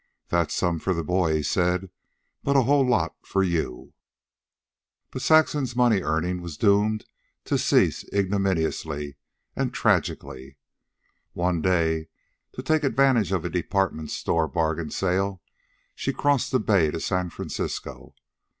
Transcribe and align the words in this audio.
"That's 0.29 0.55
some 0.55 0.79
for 0.79 0.95
the 0.95 1.03
boy," 1.03 1.35
he 1.35 1.43
said, 1.43 1.91
"but 2.43 2.55
a 2.57 2.63
whole 2.63 2.83
lot 2.83 3.13
for 3.23 3.43
you." 3.43 3.93
But 5.11 5.21
Saxon's 5.21 5.75
money 5.75 6.01
earning 6.01 6.41
was 6.41 6.57
doomed 6.57 7.05
to 7.45 7.59
cease 7.59 8.03
ignominiously 8.11 9.17
and 9.55 9.71
tragically. 9.71 10.57
One 11.33 11.61
day, 11.61 12.07
to 12.53 12.63
take 12.63 12.83
advantage 12.83 13.31
of 13.31 13.45
a 13.45 13.49
department 13.51 14.09
store 14.09 14.47
bargain 14.47 14.89
sale, 14.89 15.43
she 15.93 16.11
crossed 16.11 16.51
the 16.51 16.59
bay 16.59 16.89
to 16.89 16.99
San 16.99 17.29
Francisco. 17.29 18.15